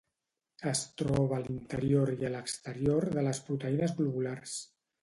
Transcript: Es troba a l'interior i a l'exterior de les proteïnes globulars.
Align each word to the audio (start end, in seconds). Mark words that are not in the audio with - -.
Es 0.71 0.79
troba 1.01 1.37
a 1.37 1.43
l'interior 1.43 2.13
i 2.17 2.29
a 2.31 2.33
l'exterior 2.37 3.09
de 3.19 3.29
les 3.31 3.47
proteïnes 3.51 3.97
globulars. 4.03 4.61